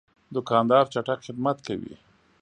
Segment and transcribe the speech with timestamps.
[0.35, 1.95] دوکاندار چټک خدمت کوي.